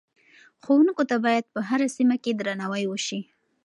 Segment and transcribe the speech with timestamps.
[0.63, 3.19] ښوونکو ته باید په هره سیمه کې درناوی وشي.